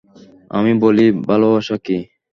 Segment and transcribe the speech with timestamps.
[0.51, 1.97] আমি বলি ভালোবাসা কী।